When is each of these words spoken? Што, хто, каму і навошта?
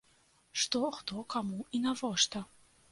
Што, 0.61 0.81
хто, 0.97 1.21
каму 1.35 1.63
і 1.79 1.85
навошта? 1.89 2.45